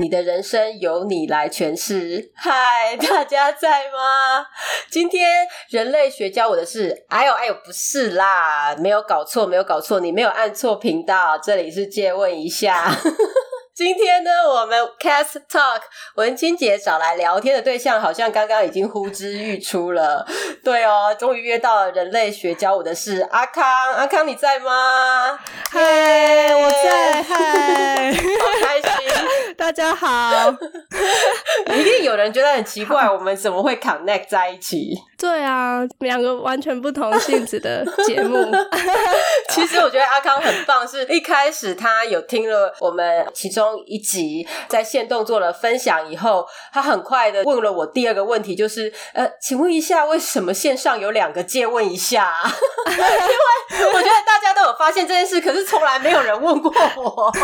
[0.00, 2.32] 是你的人生由你来诠释。
[2.34, 4.46] 嗨，大家在吗？
[4.90, 12.90] 今天人类学教我的是，哎呦哎呦，不是啦，没有搞错，没有搞错，你没有按错频道，这里是借问一下。
[13.72, 15.80] 今天呢，我们 Cast Talk
[16.16, 20.26] 文清姐找来聊天的对象，好像刚刚已经呼之欲出了。
[20.62, 23.64] 对哦，终于约到了人类学教我的是阿康，
[23.94, 25.38] 阿康你在吗？
[25.70, 28.12] 嗨，我在，嗨，
[29.70, 30.50] 大家好。
[31.78, 34.98] 一定有人觉得很奇怪， 我们怎么会 connect 在一起？
[35.20, 38.38] 对啊，两个完全不同性质的节目。
[39.50, 52.32] 其实我觉得阿康很棒，是一开始他有听了我们其中一集在线动做了分享以后，他很快的问了我第二个问题，就是呃，请问一下，为什么线上有两个借问一下？
[52.90, 57.30] 因为我觉得大家都有发现这件事，可是从来没有人问过我。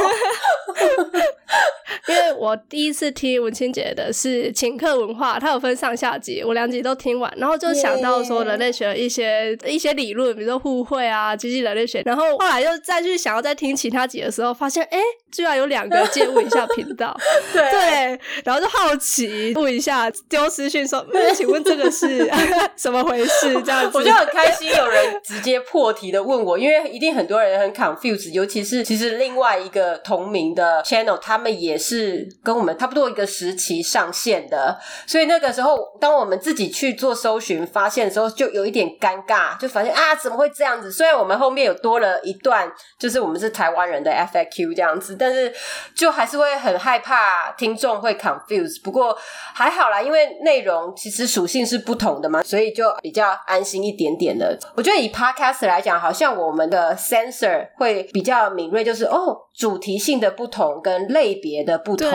[2.08, 14.98] 因为我第一次听文清姐的是请客文化，她有分上下集，我两集都听完，然后就想到说人类学的一些一些理论，比如说互惠啊、经济人类学，然后后来又再去想要再听其他集的时候，发现哎，
[15.32, 17.16] 居然有两个借问一下频道，
[17.52, 22.30] 对，然后就好奇问一下，丢私讯说，请问这个是
[22.76, 23.52] 怎么回事？
[23.62, 40.90] 这样子，我就很开心，有人直接破题的问我，因为一定很多人很 confused，尤其是其实另外一个同名的 channel，他们也是跟我们差不多一个时期上线的，所以那个时候，当我们自己去做搜寻发现的时候，就有一点尴尬，就发现啊，怎么会这样子？
[40.90, 42.68] 虽然我们后面有多了一段，
[42.98, 45.52] 就是我们是台湾人的 FAQ 这样子，但是
[45.94, 48.82] 就还是会很害怕听众会 confuse。
[48.82, 49.16] 不过
[49.54, 54.58] 还好啦，因为内容其实属性是不同的嘛，所以就比较安心一点点的。
[54.74, 62.08] 我觉得以 podcast 来讲，好像我们的 sensor 会比较敏锐，就是哦，主题性的不同跟类别的不同。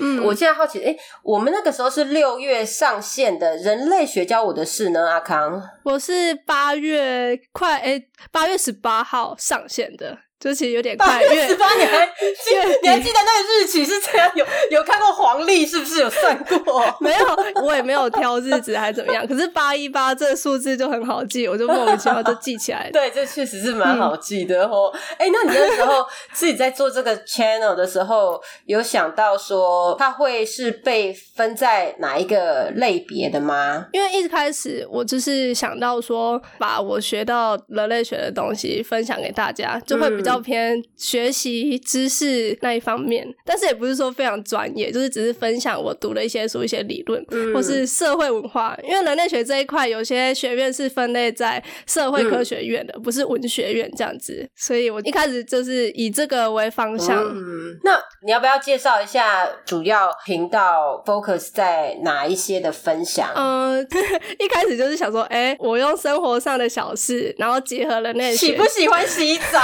[0.00, 10.18] 嗯，我现在好奇，哎，我们那个时候是六月上线的，人类学教我的事呢，阿康，我是八月快哎，八月十八号上线的。
[10.44, 12.04] 就其实有点快，月十八，你还
[12.44, 12.54] 记？
[12.82, 14.30] 你还记得那个日期是这样？
[14.36, 16.84] 有有看过黄历是不是有算过？
[17.00, 19.26] 没有，我也没有挑日子还是怎么样。
[19.26, 22.90] 可是八一八这个数字就很好记，我就莫名其妙就记起来。
[22.92, 24.92] 对，这确实是蛮好记的哦。
[25.16, 26.04] 哎，那你那时候
[26.34, 33.86] 自己在做这个 channel 的时候，有想到说它会是被分在哪一个类别的吗？
[33.92, 40.33] 因为一开始我就是想到说，把我学到人类学的东西分享给大家，就会比较。
[40.40, 48.76] 偏学习知识那一方面，但是也不是说非常专业，就是只是分享我读的一些书、一些理论，或是社会文化。
[48.82, 54.48] 因为人类学这一块，有些学院是分类在社会科学院的，不是文学院这样子。
[54.56, 57.22] 所以我一开始就是以这个为方向。
[57.24, 63.30] 嗯那你要不要介绍一下主要频道 focus 在哪一些的分享？
[63.34, 63.80] 嗯，
[64.38, 69.60] 一开始就是想说，哎，我用生活上的小事，然后结合了那喜不喜欢洗澡？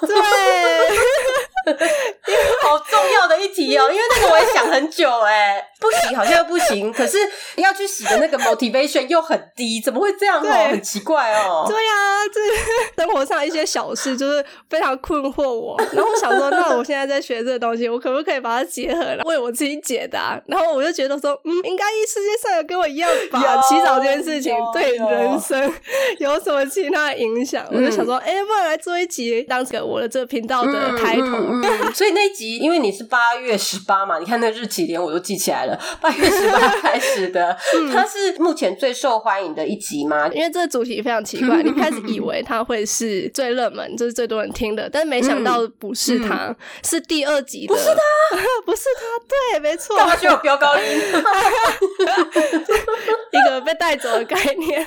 [0.06, 0.16] 对，
[2.62, 7.18] 好重要的一题哦，因为那个我也想很久哎，不洗好像又不行，可是
[7.56, 10.68] 要去洗的那个 motivation 又很低，怎么会这样哦？
[10.70, 11.66] 很奇怪哦。
[11.68, 11.92] 对呀，
[12.32, 20.40] 这生活上一些小事就是非常困惑我，然后我想说，那我现在在学这个东西，我可不可以把它结合来，为我自己解答？
[20.46, 25.72] 然后我就觉得说，嗯，应该世界上有跟我一样吧，洗澡这件事情对人生
[26.18, 27.66] 有什么其他影响？
[27.72, 31.92] 我就想说，哎，不然来做一集当个我的这个频道的开头。
[31.94, 37.56] 所以那一集，因为你是八月十八嘛，你看那日期连我都记起来了，八月十八开始的，
[37.92, 40.28] 它是目前最受欢迎的一集吗？
[40.32, 46.54] 因为这个主题非常奇怪，你开始以为它会是最热门，就是最多人听的，但是没想到不是它，
[46.84, 49.02] 是第二集的，不是它， 不是它，
[49.52, 50.82] 对，没错，干嘛就有飙高音？
[53.32, 54.86] 一个被带走的概念，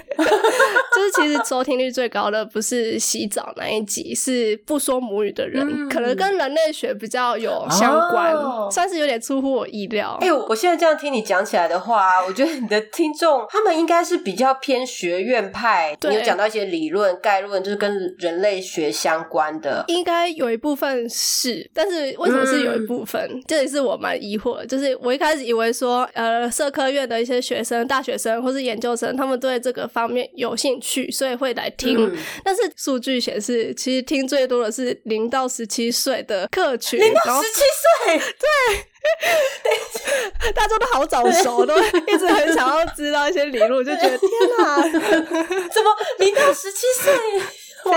[1.45, 8.33] 收听率最高的不是洗澡那一集，是不说母语的人，可能跟人类学比较有相关，
[8.71, 10.17] 算是有点出乎我意料。
[10.21, 23.29] 哎，我现在这样听你讲起来的话，我觉得你的听众他们应该是比较偏学院派，你有讲到一些理论概论，就是跟人类学相关的，应该有一部分是，但是为什么是有一部分？
[23.47, 24.65] 这也是我蛮疑惑的。
[24.65, 32.11] 就是我一开始以为说，呃，社科院的一些学生、大学生或是研究生，他们对这个方面有兴趣，所以会来听。
[32.43, 37.59] 但是数据显示，其实听最多的是零到十七岁的客群，零到十七
[38.05, 38.85] 岁，对。
[40.55, 47.13] 大家都好早熟，都一直很想要知道一些理论，就觉得 天哪，怎么零到十七岁？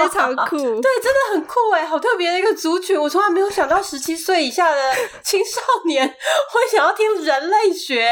[0.06, 0.56] 非常酷。
[0.56, 4.80] 对，真的很酷哎，好特别的一个族群，我从来没有想到十七岁以下的
[5.22, 8.10] 青少年会想要听人类学，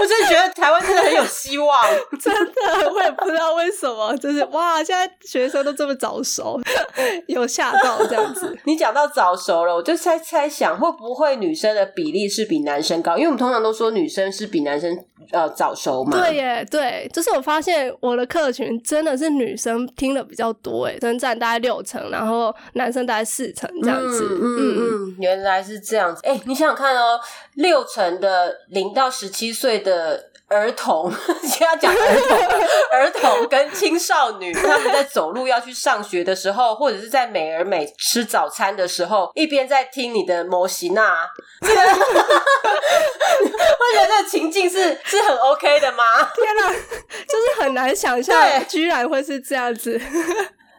[0.00, 1.84] 我真的觉得台湾真的很有希望，
[2.20, 6.60] 真的，我也不知道为什么，就是哇，现在学生都这么早熟，
[7.28, 8.56] 有吓到这样子。
[8.64, 13.16] 你讲到早熟了，我就猜猜想，会不会女生的比例是比男生高？
[13.16, 14.96] 因为我们通常都说女生是比男生
[15.30, 16.18] 呃早熟嘛。
[16.18, 24.26] 对耶，对，就是我发现我的客群真的是女生听的比较多，哎，真占大概六成，然后男生大概四成这样子。
[24.42, 26.20] 嗯嗯，原来是这样子。
[26.24, 27.20] 哎，你想想看哦，
[27.54, 30.32] 六成的零到十七岁的。
[30.48, 31.10] 儿童，
[31.42, 31.96] 先要讲儿
[32.28, 32.38] 童，
[32.92, 41.26] 儿童跟青少女，他们在走路要去上学的时候，或者是在美而美吃早餐的时候，一边在听你的摩西娜，
[41.62, 41.72] 我觉
[44.02, 46.04] 得这个情境是是很 OK 的吗？
[46.34, 49.98] 天哪，就是很难想象，居然会是这样子。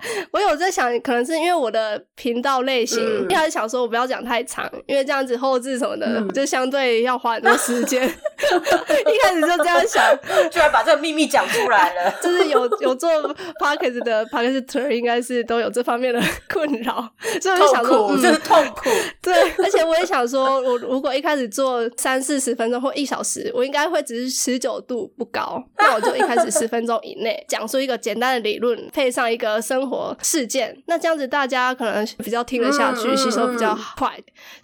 [0.31, 8.03] 我有在想，可能是因为我的频道类型，一开始想说我不要讲太长，因为这样子后置什么的就相对要花很多时间。
[8.03, 10.03] 一开始就这样想，
[10.51, 12.13] 居然把这个秘密讲出来了。
[12.21, 17.09] 就是有有做 p o c k e t 的 p o c k e t 应该是都有这方面的困扰，
[17.41, 18.89] 所以我就想说，就是痛苦。
[19.21, 19.33] 对，
[19.63, 29.92] 而且我也想说，我如果一开始做三四十分钟或一小时，我应该会只是持久度不高，那我就一开始十分钟以内讲述一个简单的理论，配上一个生活。
[30.21, 34.11] 事件，那这样子大家可能比较听得下去，吸收比较快。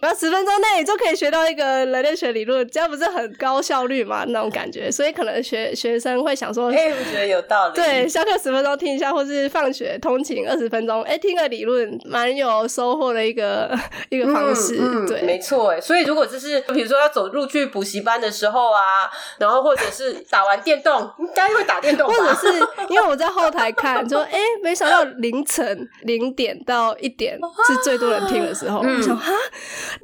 [0.00, 4.24] 然后十分钟内就可以学到一个人类学理论，这样不是很高效率嘛？
[4.28, 7.74] 那种感觉，所以可能学学生会想说，哎，我觉得有道理。
[7.74, 13.76] 对，下课十分钟听一下，或是放学通勤二十分钟，哎，听个理论，蛮有收获的一个
[14.10, 14.78] 一个方式。
[15.06, 15.70] 对，没错。
[15.72, 22.46] 哎，所以如果就是比如说要走入去补习班的时候啊，然后或者是打完电动，应该会打电动，或者是
[22.88, 25.04] 因为我在后台看，说，哎，没想到。
[25.20, 29.32] 凌晨零点到一点是最多人听的时候，我想哈，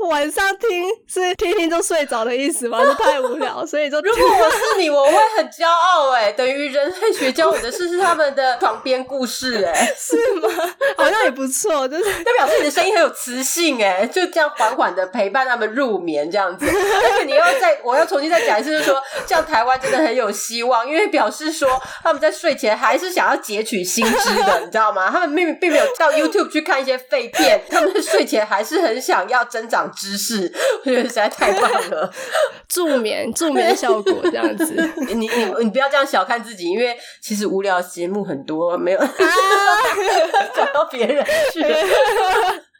[0.09, 2.85] 晚上听是听听就睡着的意思吗？
[2.85, 10.49] 就太无聊， 所以就如果我是你，我会很骄傲哎， 等于人类学教我的事是他们的床边故事哎， 是吗？
[10.97, 16.67] 好像也不错，就是代表自己的声音很有磁性哎，就这样缓缓的陪伴他们入眠这样子。
[16.67, 21.69] 而且你要再，我要重新再讲一次，就是说，这样台湾真的很有希望，因为表示说
[22.03, 25.06] 他们在睡前还是想要截取新知的，你知道吗？
[25.11, 30.53] 他们并并没有到 YouTube 去看一些废片， 他们睡前还是很想要增长知识，
[30.85, 32.11] 我觉得实在太棒了，
[32.69, 34.65] 助眠助眠效果这样子。
[35.15, 35.29] 你你
[35.61, 38.99] 你不要这样小看自己，因为其实无聊节目很多，没有
[40.55, 41.63] 找到别人去。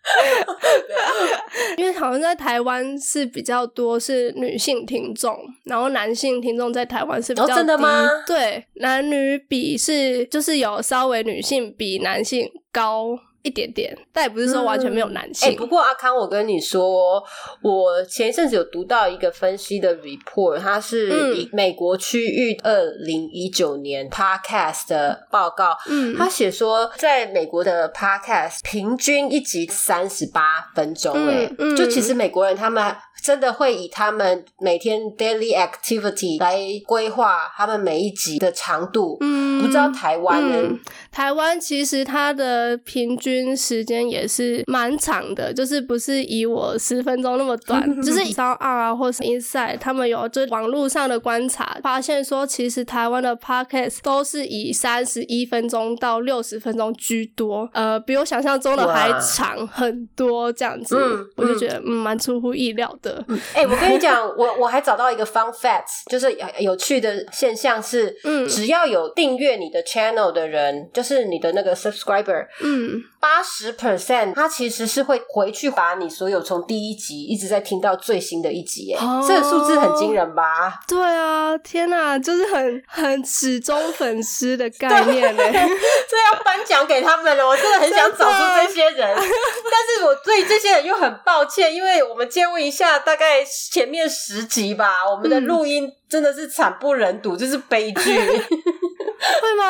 [1.77, 8.07] 因为好像在台湾是比较多是女性听众，然后男性听众在台湾是比较真的吗？
[8.27, 13.19] 对，男女比是就是有稍微女性比男性高。
[13.47, 15.55] 一点点，但也不是说完全没有男性。
[15.55, 17.23] 不过阿康，我跟你说，
[17.63, 25.77] 我前一阵子有读到一个分析的 report，它是以美国区域二零一九年 podcast 的报告。
[25.89, 32.97] 嗯，他写说，在美国的 podcast 平均一集三十八分钟，哎，就其实美国人他们。
[33.25, 39.17] 真的会以他们每天 daily activity 来规划他们每一集的长度。
[39.21, 40.79] 嗯，不知道台湾呢？
[41.17, 60.95] 台湾其实它的平均时间也是蛮长的，就是不是以我十分钟那么短，就是 以上二啊，或是 inside，他们有就网络上的观察发现说，其实台湾的 podcast 都是以三十一分钟到六十分钟居多，呃，比我想象中的还长很多这样子。
[61.37, 63.25] 我就觉得嗯，蛮出乎意料的。
[63.55, 80.81] 哎，我跟你讲， 我我还找到一个 fun Facts，就是有趣的现象是，嗯，只要有订阅你的 channel 的人，就是你的那个 subscriber，嗯，八十 percent，他其实是会回去把你所有从第一集一直在听到最新的一集，哎，这个数字很惊人吧？
[80.89, 92.97] 对啊，天哪，就是很很始终粉丝的概念呢， 这要颁奖给他们了，我真的很想找出这些人， 但是我对这些人又很抱歉，因为我们借问一下。
[93.07, 99.65] 大概前面十集吧，我们的录音真的是惨不忍睹，就是悲剧， 会吗？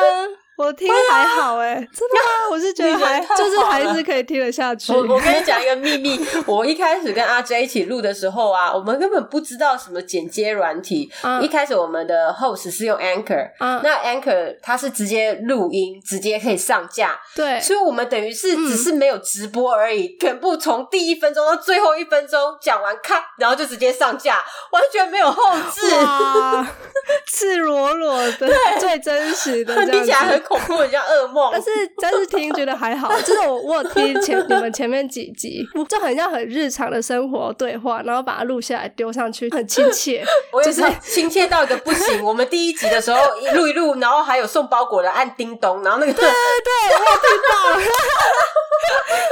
[0.57, 2.49] 我听还好哎，真的吗？
[2.49, 4.91] 我是觉得还就是还是可以听得下去。
[4.91, 11.11] 我我跟你讲一个秘密，我一开始跟阿 J 一起录的时候啊， 我们根本不知道什么剪接软体。
[11.41, 17.19] 一开始我们的 host 是用 Anchor，那 Anchor 它是直接录音，直接可以上架。
[17.35, 25.81] 对，所以我们等于是只是没有直播而已，全部从第一分钟到最后一分钟讲完，咔，然后就直接上架，完全没有后置。
[27.29, 28.49] 赤裸裸的，
[28.79, 31.49] 最真实的，听起来很恐怖，很像噩梦。
[31.51, 31.69] 但是
[32.01, 40.23] 但是听觉得还好， 就是我我有听前你们前面几集，就很像很日常的生活对话，然后把它录下来丢上去，很亲切，
[40.63, 42.23] 就是亲切到一个不行。
[42.23, 43.19] 我们第一集的时候
[43.53, 47.91] 录一录，然后还有送包裹的按叮咚，然后那个对对对，我有听到。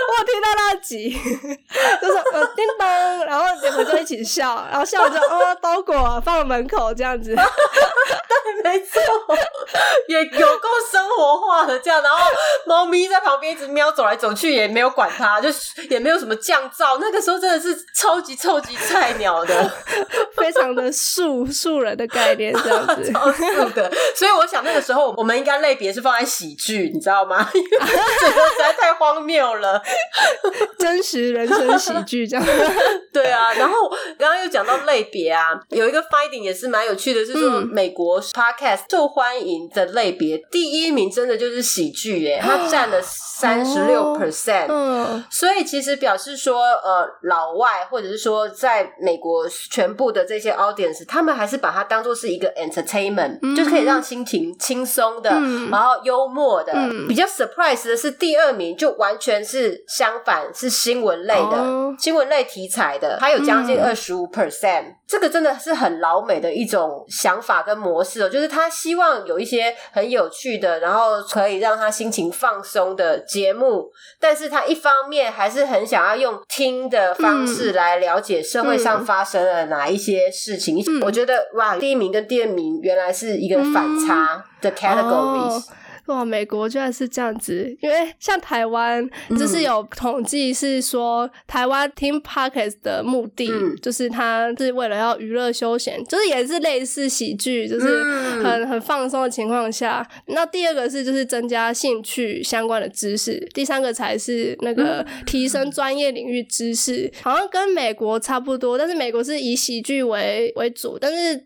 [0.08, 1.10] 我有听到那集，
[2.02, 9.02] 就是呃叮咚，然后你们就一起笑，然后笑着哦包裹放门口这样子，对，没错，
[10.08, 12.18] 也有够生活化的这样，然后
[12.66, 19.72] 猫咪在旁边一直喵走来走去，也没有管它， 就是也没有什么降噪，那个时候真的是超级超级菜鸟的，
[20.38, 27.50] 非常的素素人的概念这样子，超素的，所以我想那个时候我们应该类别是放在喜剧，你知道吗？
[27.54, 29.82] 因为这个实在太荒谬了。
[30.78, 32.46] 真实人生喜剧这样，
[33.12, 33.54] 对啊。
[33.54, 44.68] 然后刚刚又讲到类别啊，有一个 finding 也是蛮有趣的，是说美国 podcast 受欢迎的类别第一名真的就是喜剧耶，它占了三十六 percent。
[44.70, 55.30] 嗯，所以其实表示说，呃，老外或者是说在美国全部的这些 audience，他们还是把它当做是一个 entertainment，就可以让心情轻松的，
[55.70, 56.74] 然后幽默的。
[57.08, 59.84] 比较 surprise 的是第二名就完全是。
[59.88, 64.96] 相反是新闻类的，新闻类题材的，它有将近二十五 percent。
[65.08, 73.90] 这个真的是很老美的一种想法跟模式哦，就是他希望有一些很有趣的，然后可以让他心情放松的节目，
[74.20, 80.84] 但是他一方面还是很想要用听的方式来了解社会上发生了哪一些事情。
[81.02, 85.66] 我觉得哇，第一名跟第二名原来是一个反差的 categories。
[86.08, 93.50] 哇，美国居然是这样子，因为像台湾就是有统计是说，台湾听 podcast 的目的
[93.82, 98.04] 就是它是为了要娱乐休闲，就是也是类似喜剧，就是
[98.44, 100.08] 很很放松的情况下。
[100.28, 111.44] 那第二个是就是增加兴趣相关的知识，第三个才是那个提升专业领域知识，好像跟美国差不多，但是美国是以喜剧为为主，但是。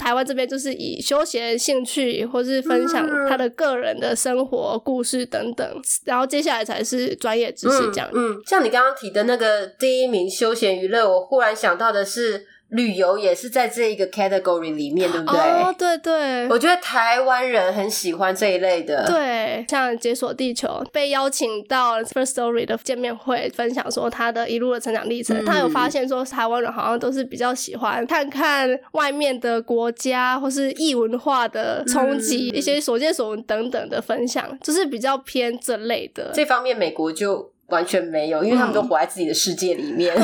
[0.00, 8.08] 台湾这边就是以休闲兴趣，或是分享他的个人的生活故事等等，然后接下来才是专业知识讲。
[8.14, 12.46] 嗯，像你刚刚提的那个第一名休闲娱乐，我忽然想到的是。
[12.70, 15.40] 旅游也是在这一个 category 里面，对不对？
[15.40, 19.04] 哦，对对，我觉得台湾人很喜欢这一类的。
[19.06, 25.44] 对，像解锁地球被邀请到 First Story 的见面会，分享说他的一路的成长历程。
[25.44, 36.30] 他有发现说，台湾人好像都是比较喜欢看看外面的国家或是异文化的冲击，一些所见所闻等等的分享，就是比较偏这类的。
[36.32, 37.50] 这方面，美国就。
[37.70, 40.22] 完全没有，因为他们都活在自己的世界里面，他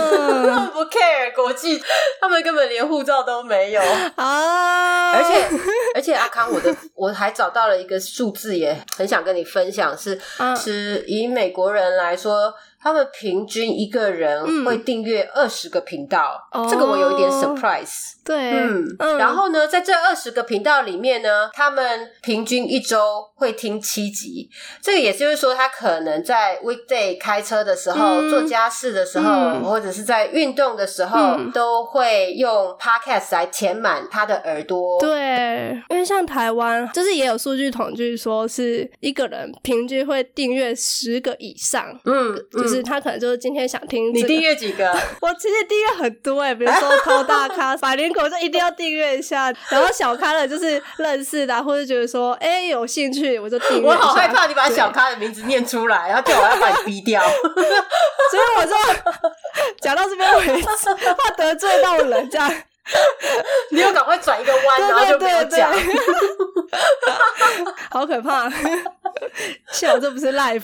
[0.61, 1.83] 们 不 care 国际，
[2.21, 3.81] 他们根本连护照都没有
[4.17, 5.13] 啊！
[5.13, 5.59] 而且
[5.95, 10.21] 而且阿康，我的我还找到了一个数字，也很想跟你分享，是
[10.57, 12.53] 是以美国人来说。
[12.87, 16.41] 他们平均一个人会订阅二十个频道，
[16.71, 18.13] 这个我有一点 surprise。
[18.25, 24.49] 对，嗯，然后呢，在这二十个频道里面呢，他们平均一周会听七集。
[24.81, 35.01] 这个也就是说，他可能在 weekday 开车的时候、做家事的时候，或者是在运动的时候，都会用 podcast 来填满他的耳朵。
[35.01, 41.85] 对，因为像台湾，就是也有数据统计说，是一个人平均会订阅十个以上。
[42.05, 42.76] 嗯，就是。
[42.83, 44.13] 他可能就是今天想听。
[44.13, 44.91] 你订阅几个？
[45.21, 49.53] 我其实订阅很多哎，比如说超大咖、 百灵狗就一定要订阅一下。
[49.71, 53.89] 然后小咖的，就是认识的，或者觉得说哎有兴趣，我就订阅。
[53.89, 57.23] 我好害怕你把小咖的名字念出来，然后叫我要把你逼掉。
[58.31, 58.77] 所以我说
[59.81, 62.53] 讲到这边为止，怕得罪到人，这样。
[63.73, 65.73] 你又赶快转一个弯，然后就没有讲。
[67.91, 68.49] 好可怕！
[69.73, 70.63] 幸好这不是 live。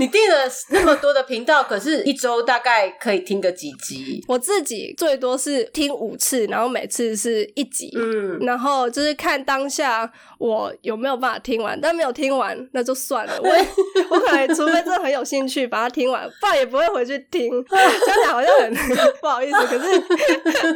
[0.00, 0.36] 你订了
[0.70, 4.24] 那么多的频道，可是一周大概可以听个几集？
[4.26, 7.92] 我自己最多是听五次，然后每次是一集。
[7.94, 13.38] 嗯，然后就是看当下我有没有办法听完，但没有听完那就算了。
[13.42, 13.50] 我
[14.08, 17.62] 我可能除非真的很有兴趣把它听完，不然也不会回去听。
[17.68, 17.92] 这样
[18.24, 18.74] 讲好像很
[19.20, 20.02] 不好意思，可是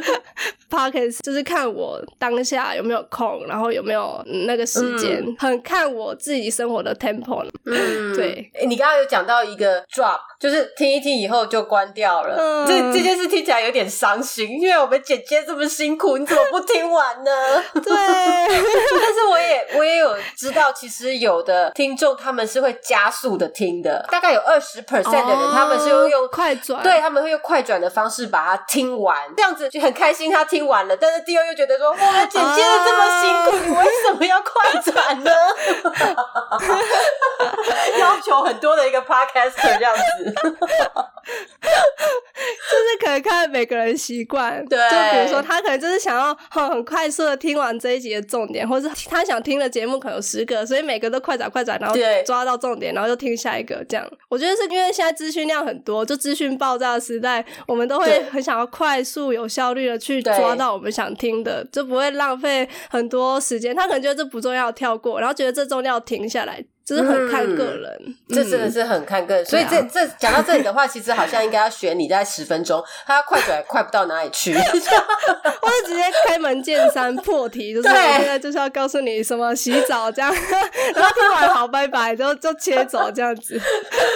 [0.69, 7.43] podcast 就是看我当下有没有空，然后有没有那个时间，很看我自己生活的 tempo。
[7.65, 8.51] 嗯，对。
[8.67, 10.19] 你刚刚有讲到一个 drop。
[10.37, 12.35] 就是听一听以后就关掉了。
[12.37, 17.31] 嗯这这件事听起来有点伤心，因为我们姐姐这么辛苦，你怎么不听完呢？
[17.73, 30.97] 对， 但是我也我也有知道，其实有的听众他们是会加速的听的，大概有二十 percent 的人、他们是用用哦快转，对，他们会用快转的方式把它听完，这样子就很开心，他听完了。
[30.97, 35.31] 但是第二又觉得说，哇，姐姐的这么辛苦，你为什么要快转呢？
[37.99, 40.25] 要求很多的一个 podcaster 这样子，
[42.71, 44.77] 就是可能看每个人习惯，对。
[44.77, 51.95] 就比如说他可能就是想要很很快速的听完这一集的重点，或是他想听的节目可能有十个，所以每个都快转快转，然后
[52.25, 53.83] 抓到重点，然后就听下一个。
[53.87, 63.75] 这样，我觉得是因为现在资讯量很多，就资讯爆炸的时代，我们都会很想要快速有效率的去抓到我们想听的，就不会浪费很多时间。
[63.75, 68.15] 他可能觉得这不重要跳过，然后觉得这重要停下来，就是很看个人。
[68.29, 69.45] 这真的嗯是很看个人。
[69.45, 74.53] 所以这啊这讲到这里的话，其实好像应该要选你在十分钟，他快转快不到哪里去。
[74.53, 80.31] 或者直接开门见山破题，就是现在就是要告诉你什么洗澡这样，
[80.93, 83.59] 然后听完好拜拜，然后就切走这样子。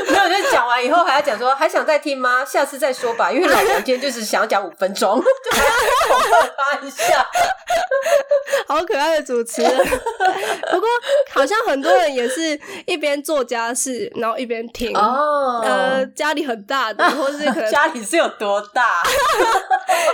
[0.08, 2.46] 没有，就讲完以后还要讲说，还想再听吗？
[2.46, 5.60] 下次再说吧，因为老娘今天就是想要讲五分钟， 对，
[6.10, 6.20] 我
[6.56, 7.26] 发一下。
[8.68, 9.72] 好可爱的主持人。
[9.76, 10.88] 不过
[11.32, 14.96] 好像很多人也是一边做家事，然后一边听。
[14.96, 19.04] 哦呃，家里很大的，或是可能 家里是有多大？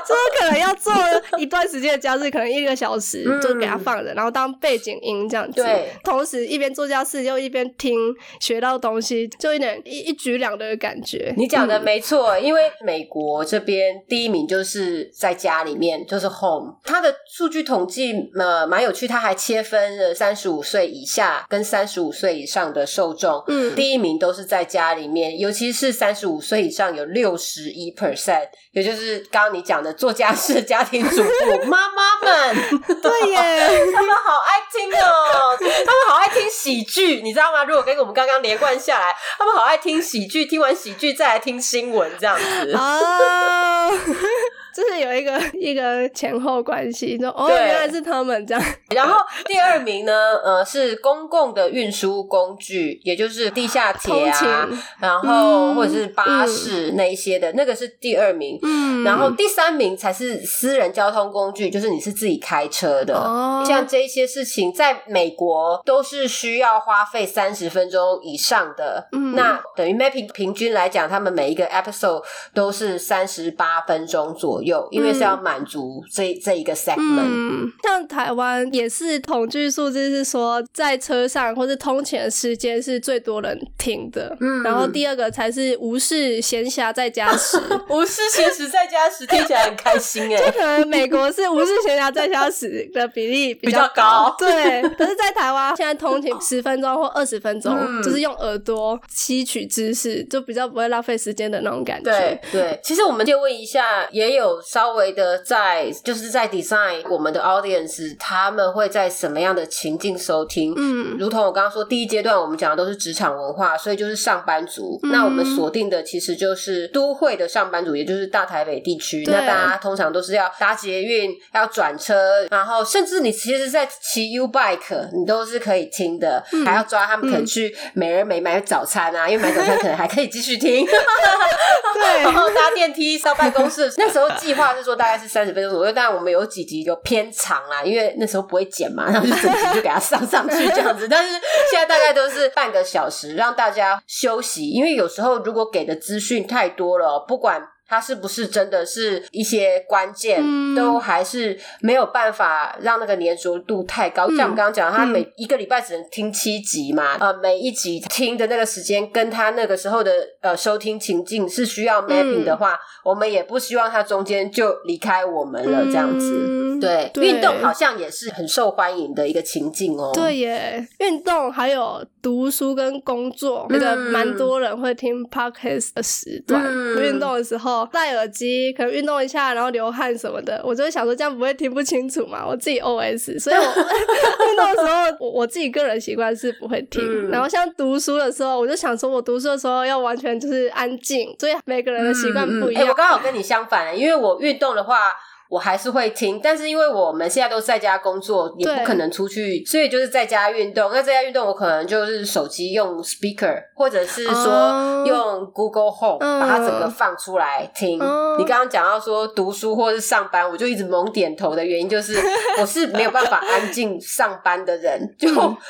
[0.06, 0.94] 就是可能要做
[1.38, 5.62] 一段时间的家事，可能一个小时，嗯就给它放着，然后当背景音这样子。
[5.62, 7.98] 对，同时一边做家事又一边听，
[8.40, 11.34] 学到东西，就有点一一举两得的感觉。
[11.38, 16.80] 你讲的嗯没错，因为美国这边第一名就是在家里面，就是 home。
[16.84, 23.44] 它的数据统计呃蛮有趣，它还切分了三十五岁以下跟三十五岁以上的受众。
[23.48, 32.56] 嗯第一名都是在家里面，尤其是三十五岁以上有六十一 percent，也就是刚刚你讲的做家事的家庭主妇妈妈们，
[33.02, 37.64] 对耶，他们好爱听哦，他们好爱听喜剧，你知道吗？
[37.64, 42.72] 如果跟我们刚刚连贯下来，他们好爱听喜剧，听完喜剧再来听新闻这样子。
[42.74, 43.90] 啊，
[44.76, 48.64] 就是有一个 一个前后关系，就哦，原来是他们这样。
[48.94, 50.12] 然后第二名呢，
[50.44, 54.68] 呃，是公共的运输工具，也就是地下铁啊，
[55.00, 58.60] 然后嗯或者是巴士那一些的，那个是第二名。
[58.64, 63.16] 嗯然后第三名才是私人交通工具，就是你是自己开车的。
[63.16, 69.08] 哦像这些事情，在美国都是需要花费三十分钟以上的。
[69.12, 76.96] 嗯那等于 mapping 平均来讲，他们每一个 episode 都是三十八分钟左右，因为是要满足这这一个 segment。
[76.98, 87.58] 嗯，像台湾也是统计数字是说，在车上或是通勤的时间是最多人听的，嗯然后第二个才是无事闲暇在家时。
[87.90, 94.82] 无事闲时在家时听起来很开心哎、 可能美国是无事闲暇在家时的比例 比比较高，高对。
[94.98, 102.12] 可是，在台湾现在通勤十分钟或二十分钟，嗯就是用耳朵吸取知识，就比较不会浪费时间的那种感觉。
[102.12, 110.74] 对对，其实我们就问一下，也有稍微的在就是在 design 我们的 audience，他们会在什么样的情境收听？
[110.78, 115.00] 嗯如同我刚刚说，第一阶段我们讲的都是职场文化，所以就是上班族。
[115.04, 119.24] 嗯那我们锁定的其实就是都会的上班族，也就是大台北地区。
[119.28, 130.86] 那大家通常都是要搭捷运、要转车，然后甚至你其实，在骑 U bike，你都是可以听的，嗯还要抓他们可能去美人美买早餐啊，因为买早餐可能还可以继续听。
[131.94, 141.08] 对 然后搭电梯上办公室，那时候计划是说大概是三十分钟左右，但我们有几集就偏长啦，因为那时候不会剪嘛，然后就整集就给它上上去这样子。
[141.08, 141.32] 但是
[141.72, 147.62] 现在大概都是半个小时，让大家休息，因为有时候如果给的资讯太多了，不管。
[147.88, 154.28] 它是不是真的是一些关键，嗯都还是没有办法让那个粘着度太高。
[154.30, 166.34] 像我们刚刚讲，他每一个礼拜只能听七集嘛，呃，每一集听的那个时间跟他那个时候的呃收听情境是需要 mapping 的话，我们也不希望他中间就离开我们了，这样子。
[166.36, 170.12] 嗯对，对运动好像也是很受欢迎的一个情境哦。
[170.14, 176.62] 对耶，运动还有读书跟工作，那个蛮多人会听 podcast 的时段。
[176.66, 182.46] 嗯运动的时候戴耳机，可能运动一下，然后流汗什么的，我就会想说这样不会听不清楚嘛？
[182.48, 187.02] 我自己 OS，所以我 运动的时候，我我自己个人习惯是不会听。
[187.04, 192.84] 嗯然后像读书的时候，我就想说我读书的时候要完全就是安静，所以每个人的习惯不一样。
[192.84, 195.12] 哎、我刚好跟你相反，因为我运动的话。
[195.50, 200.92] 我还是会听，但是因为我们现在都在家工作，也不可能出去，所以就是在家运动。
[200.92, 207.96] 那在家运动，我可能就是手机用 speaker，或者是说用 Google Home 把它整个放出来听。
[208.40, 212.20] 你刚刚讲到说读书或是上班，我就一直猛点头的原因，就是
[212.60, 215.16] 我是没有办法安静上班的人。
[215.18, 215.30] 就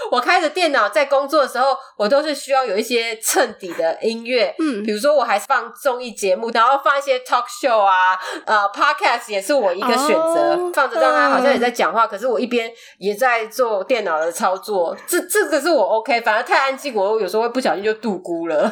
[0.09, 9.64] 我开着电脑在工作的时候，我都是需要有一些衬底的音乐，嗯，比如说我还是放综艺节目，然后放一些 talk show 啊，呃，podcast 也是我。
[9.65, 14.95] 我一个选择放着，让他好像也在讲话，可是我一边也在做电脑的操作。
[15.07, 18.71] 这这个是我 OK，反而太安静，我有时候会不小心就度孤了。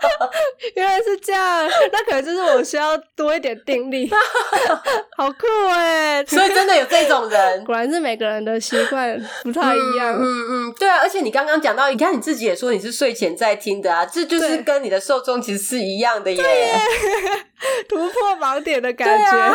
[0.74, 4.10] 原来是这样，那可能就是我需要多一点定力。
[5.16, 6.24] 好酷哎！
[6.26, 10.14] 所以真的有这种人，果然是每个人的习惯不太一样。
[10.18, 10.74] 嗯嗯。
[11.04, 16.42] 而且你刚刚讲到，你看你自己也说你是睡前在听的啊，这就是跟你的受众其实是一样的耶。
[17.86, 19.54] 突破盲点的感觉。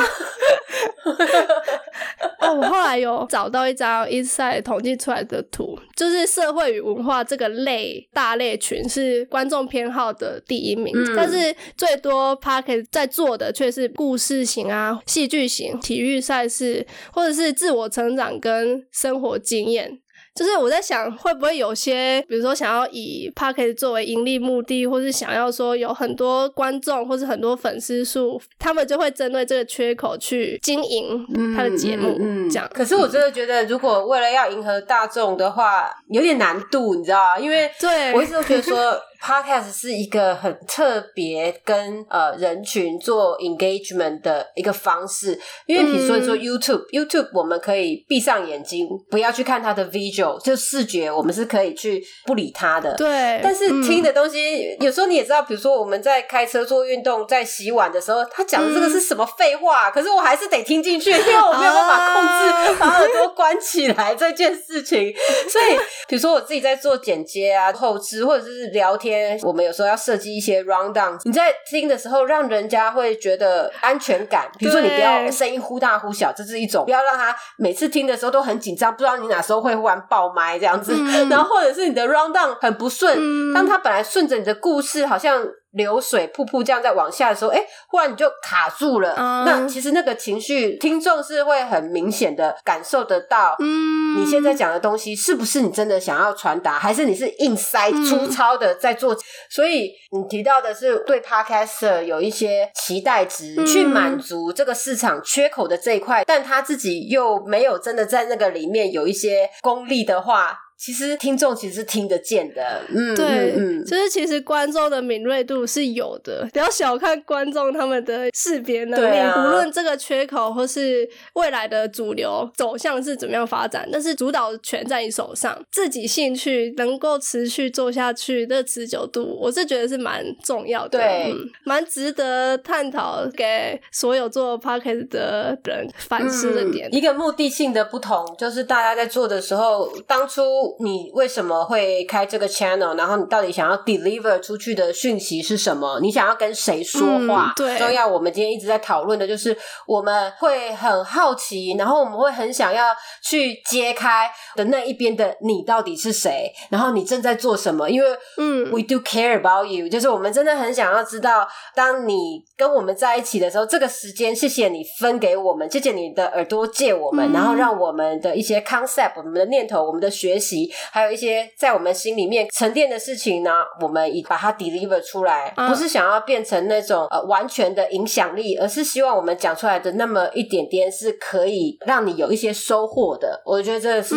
[2.40, 20.00] 哦，我后来有找到一张 Inside 统计出来的图，就是社会与文化这个类大类群是观众偏好的第一名，但是最多 p a r k 在做的却是故事型啊、戏剧型、体育赛事，或者是自我成长跟生活经验。
[20.40, 32.18] 就是我在想，会不会有些，比如说想要以 p a c k e t 作为盈利目的，或是想要说有很多观众或是很多粉丝数，他们就会针对这个缺口去经营他的节目，
[32.50, 32.66] 这样。
[32.74, 37.38] 可是我真的觉得，如果为了要迎合大众的话，有点难度，你知道吗？
[37.38, 38.98] 因为对我一直都觉得说。
[39.22, 52.96] Podcast 是一个很特别跟呃人群做 engagement 的一个方式，因为比如说说 YouTube，YouTube 我们可以闭上眼睛，不要去看它的 visual，就视觉，我们是可以去不理它的。
[52.96, 53.42] 对。
[53.44, 59.92] 但是听的东西，有时候你也知道，比如说我们在开车做运动，在洗碗的时候，他讲的这个是什么废话？
[59.92, 65.14] 可是我还是得听进去，因为我没有办法控制 把耳朵关起来这件事情。
[65.50, 65.78] 所以，
[66.08, 69.09] 比如说我自己在做剪接啊、后置或者是聊天。
[69.44, 74.50] 我们有时候要设计一些 round down，你在听的时候，让人家会觉得安全感。
[74.58, 80.94] 比如说，你不要声音忽大忽小，这是一种；不要让他每次听的时候都很紧张，不知道你哪时候会忽然爆麦这样子。
[81.30, 85.46] 然后，或者是你的 rundown 很不顺，当他本来顺着你的故事，好像。
[85.72, 89.14] 流水瀑布这样在往下的时候，哎，忽然你就卡住了。
[89.46, 93.56] 那其实那个情绪，听众是会很明显的感受得到。
[93.60, 99.16] 嗯，你现在讲的东西是不是你真的想要传达，还是你是硬塞粗糙的在做？
[99.50, 110.58] 所以你提到的是对 Podcaster 有一些期待值，去满足这个市场缺口的这一块，但他自己又没有真的在那个里面有一些功力的话。
[110.80, 119.18] 其实听众其实是听得见的，嗯，对，嗯，就是其实观众的敏锐度是有的，不要小看观众他们的识别能力。
[119.46, 136.88] 无论这个缺口或是未来的主流走向是怎么样发展，但是主导权在你手上，自己兴趣能够持续做下去的持久度，我是觉得是蛮重要的，对，蛮值得探讨给所有做 podcast 的人反思的点。
[136.94, 140.69] 一个目的性的不同，就是大家在做的时候，当初。
[140.80, 142.98] 你为什么会开这个 channel？
[142.98, 146.00] 然后你到底想要 deliver 出去的讯息是什么？
[146.02, 147.54] 你想要跟谁说话？
[147.56, 148.08] 对，重要。
[148.08, 149.56] 我们今天一直在讨论的就是，
[149.86, 152.88] 我们会很好奇，然后我们会很想要
[153.24, 156.52] 去揭开的那一边的你到底是谁？
[156.70, 157.90] 然后你正在做什么？
[157.90, 170.59] 因为，嗯，we do care about you，就是我们真的很想要知道，当你跟我们在一起的时候，这个时间，谢谢你分给我们，谢谢你的耳朵借我们，然后让我们的一些 concept、我们的念头、我们的学习。
[170.92, 183.42] 还有一些在我们心里面沉淀的事情呢，我们已把它 deliver 出来，不是想要变成那种呃完全的影响力，而是希望我们讲出来的那么一点点是可以让你有一些收获的。
[183.46, 184.16] 我觉得这是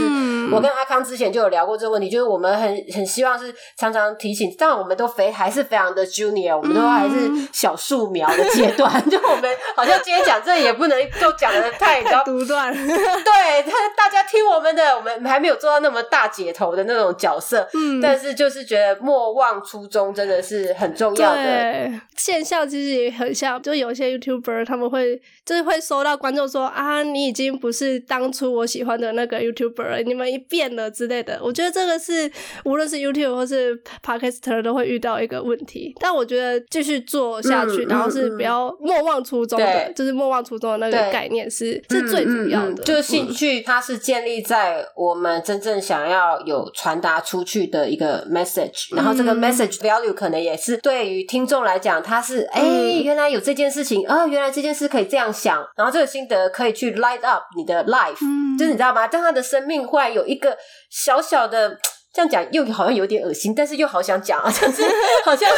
[0.52, 16.32] 我跟阿康之前就有聊过这个问题，就是我们很很希望是常常提醒，但我们都非还是非常的 junior，我们都还是小树苗的阶段，就我们好像今天讲这也不能够讲的太 独断，对，他大家听我们的，我们还没有做到那么大。
[16.33, 31.38] 解头的那种角色，嗯，但是就是觉得莫忘初衷真的是很重要的现象，其实也很像，就有些 YouTuber 他们会就是会收到观众说啊，你已经不是当初我喜欢的那个 YouTuber，你们一变了之类的。
[31.42, 32.31] 我觉得这个是
[32.64, 42.83] 无论是 YouTube 或是 Podcaster 都会遇到一个问题，但我觉得继续做下去，然后是不要莫忘初衷的，就是莫忘初衷的那个概念是是最主要的。
[42.83, 46.21] 就是兴趣，它是建立在我们真正想要。
[46.22, 52.62] 要有传达出去的一个 message，然后这个 message value 可能也是对于听众来讲，他是哎，
[53.02, 58.18] 原来有这件事情啊，原来这件事可以这样想，然后这个心得可以去 light up 你的 life，
[58.58, 59.08] 就是你知道吗？
[59.08, 60.56] 当他的生命忽然有一个
[60.90, 61.78] 小小的。
[62.12, 64.83] 这样讲又好像有点恶心，但是又好想讲啊， 就是
[65.25, 65.48] 好像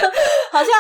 [0.53, 0.71] 好像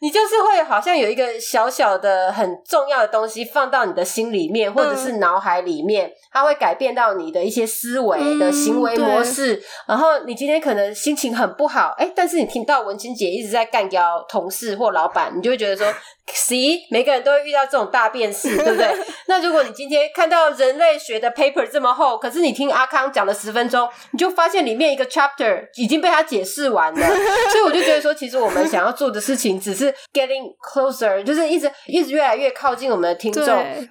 [0.00, 9.62] 你就是会好像有一个小小的很重要的东西放到你的心里面，或者是脑海里面，它会改变到你的一些思维的行为模式。
[9.86, 15.86] 然后你今天可能心情很不好，哎，但是你听到文清姐一直在干掉同事或老板，你就会觉得说。
[16.34, 18.88] C，每个人都会遇到这种大变事， 对不对？
[19.26, 27.06] 那如果你今天看到人类学的 paper 这么厚，可是你听阿康讲了十分钟，你就发现里面一个 chapter 已经被他解释完了。
[27.50, 33.44] 所以我就觉得说，其实我们想要做的事情只是 getting closer，就是一直一直越来越靠近我们的听众，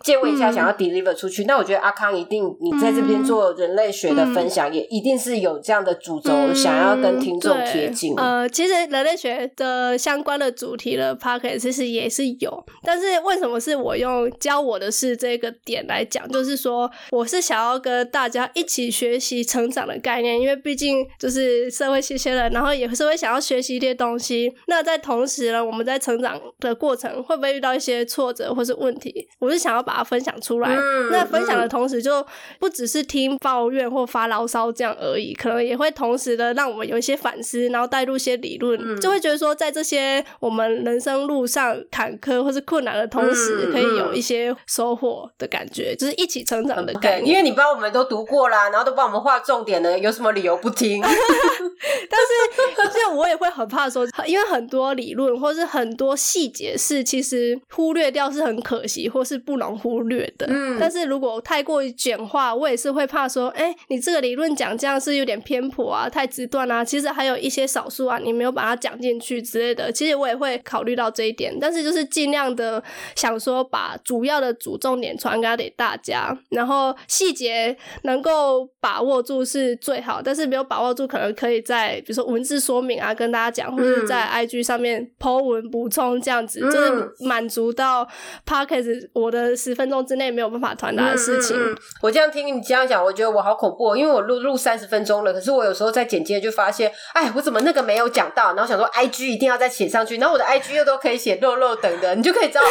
[0.03, 1.45] 借问一下想要 deliver 出去。
[1.45, 8.13] 那我觉得阿康一定，你在这边做人类学的分享，也一定是有这样的主轴，想要跟听众贴近。
[8.17, 12.28] 呃，其实人类学的相关的主题的 p o c k e t 其实也是。
[12.39, 16.27] 有，但是为什么是我用教我的是这个点来讲？
[16.29, 24.53] 就是说，我是想要跟大家一起学习成长的概念，因为毕竟就是社会新鲜人，然后也是会想要学习一些东西。
[24.67, 29.27] 那在同时呢，我们在成长的过程会不会遇到一些挫折或是问题？
[29.39, 30.69] 我是想要把它分享出来。
[31.11, 32.25] 那分享的同时，就
[32.59, 42.18] 不只是听抱怨或发牢骚这样而已，可能也会同时的让我们有一些反思，然后带入一些理论，就会觉得说，在这些我们人生路上坎。
[42.19, 47.25] 科或是困难的同时，可以有一些收获的感觉，就是一起成长的感觉。
[47.29, 51.01] 因为你帮我们都读过啦，然后都帮我们画重点了， 有什么理由不听？
[51.01, 60.45] 但是，这我也会很怕说，因为很多理论或是很多细节是其实忽略掉是很可惜，或是不能忽略的。
[60.49, 66.83] 嗯，但是如果太过于简化，我也是会怕说，哎，你这个理论讲这样是有点偏颇啊，太直断啊。
[66.83, 69.91] 其实还有一些少数啊，你没有把它讲进去之类的。
[69.91, 71.98] 其实我也会考虑到这一点，但是就是。
[72.05, 72.83] 尽量的
[73.15, 88.07] 想说把主要的主重点传达给大家，然后细节能够把握住是最好，但是没有把握住，可能可以在比如说文字说明啊，跟大家讲，或者在 IG 上面 Po 文补充这样子，就是满足到
[88.45, 91.57] Podcast 我的十分钟之内没有办法传达的事情。
[92.01, 101.75] 我这样听你这样讲，我觉得我好恐怖，因为我录录三十分钟了，可是我有时候在剪接就发现，哎，我怎么那个没有讲到，然后想说 IG 一定要再写上去，然后我的 IG 又都可以写肉肉
[102.15, 102.61] 你就可以知道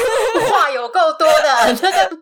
[0.50, 1.78] 话有够多的。
[1.82, 2.16] 那 个，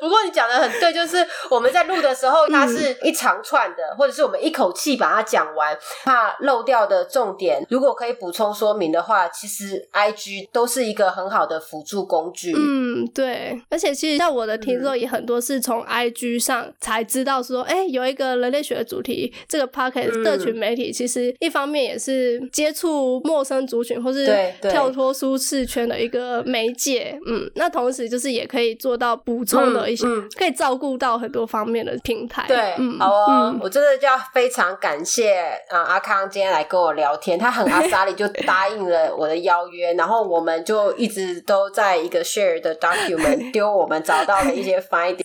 [0.00, 12.54] 不过你讲的很对，就是我们在录的时候，它是一长串的，或者是我们一口气把它讲完，怕漏掉的重点，如果可以补充说明的话，其实 I G 都是一个很好的辅助工具。
[12.56, 13.60] 嗯，对。
[13.70, 24.26] 而且其实像我的听众也很多是从 I G 上才知道说，哎，有一个人类学的主题，这个 Pocket 社群媒体，其实一方面也是接触陌生族群，或是
[24.62, 26.13] 跳脱舒适圈的一个。
[26.14, 30.06] 呃，媒介，嗯，那同时就是也可以做到补充的一些，
[30.38, 32.44] 可以照顾到很多方面的平台。
[32.46, 35.34] 对，好哦，我真的要非常感谢
[35.68, 45.24] 啊，阿康今天来跟我聊天，他很阿萨里就答应了我的邀约，然后我们就一直都在一个 share 的 document 丢我们找到的一些 finding，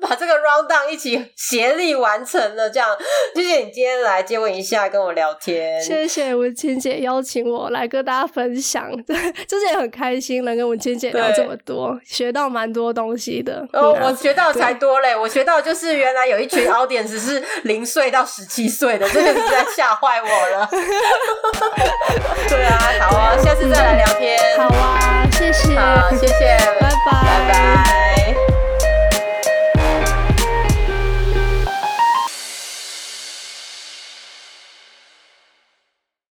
[0.00, 2.88] 把这个 rundown 一起协力完成了，这样
[3.34, 9.14] 谢谢你今天来接吻一下跟我聊天，谢谢文清姐邀请我来跟大家分享，对
[9.46, 10.18] 就是也很开。
[10.18, 13.64] 心能跟我们芊芊聊这么多，学到蛮多东西的。
[13.72, 15.14] 哦，我学到才多嘞！
[15.16, 20.68] 我学到就是原来有一群 audience 是零岁到十七岁的， 真的是在吓坏我了。
[22.48, 24.38] 对啊，好啊，下次再来聊天。
[24.58, 28.07] 好啊，谢谢，好，谢谢，拜拜。